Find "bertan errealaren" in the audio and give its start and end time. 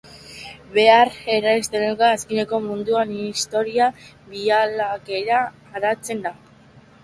0.77-2.01